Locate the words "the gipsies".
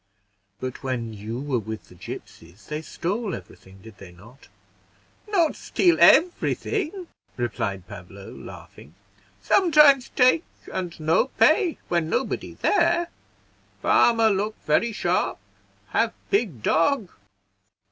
1.89-2.65